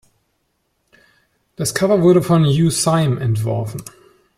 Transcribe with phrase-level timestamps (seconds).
[1.57, 3.83] Das Cover wurde von Hugh Syme entworfen.